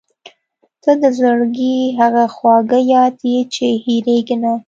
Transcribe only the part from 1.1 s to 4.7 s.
زړګي هغه خواږه یاد یې چې هېرېږي نه.